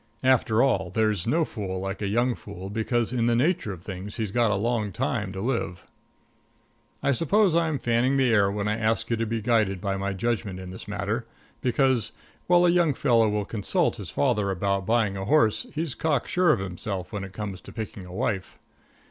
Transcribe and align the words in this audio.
After 0.23 0.63
all, 0.63 0.89
there's 0.89 1.27
no 1.27 1.45
fool 1.45 1.79
like 1.79 2.01
a 2.01 2.07
young 2.07 2.33
fool, 2.33 2.71
because 2.71 3.13
in 3.13 3.27
the 3.27 3.35
nature 3.35 3.71
of 3.71 3.83
things 3.83 4.15
he's 4.15 4.31
got 4.31 4.49
a 4.49 4.55
long 4.55 4.91
time 4.91 5.31
to 5.31 5.41
live. 5.41 5.85
I 7.03 7.11
suppose 7.11 7.53
I'm 7.55 7.77
fanning 7.77 8.17
the 8.17 8.33
air 8.33 8.49
when 8.49 8.67
I 8.67 8.79
ask 8.79 9.11
you 9.11 9.17
to 9.17 9.27
be 9.27 9.41
guided 9.43 9.79
by 9.79 9.97
my 9.97 10.13
judgment 10.13 10.59
in 10.59 10.71
this 10.71 10.87
matter, 10.87 11.27
because, 11.61 12.13
while 12.47 12.65
a 12.65 12.71
young 12.71 12.95
fellow 12.95 13.29
will 13.29 13.45
consult 13.45 13.97
his 13.97 14.09
father 14.09 14.49
about 14.49 14.87
buying 14.87 15.15
a 15.17 15.25
horse, 15.25 15.67
he's 15.71 15.93
cock 15.93 16.27
sure 16.27 16.51
of 16.51 16.57
himself 16.57 17.13
when 17.13 17.23
it 17.23 17.31
comes 17.31 17.61
to 17.61 17.71
picking 17.71 18.03
a 18.07 18.11
wife. 18.11 18.57